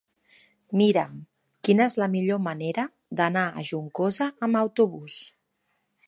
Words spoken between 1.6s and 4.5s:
quina és la millor manera d'anar a Juncosa